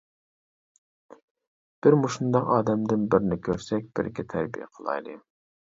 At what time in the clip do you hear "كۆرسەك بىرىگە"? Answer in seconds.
3.51-4.31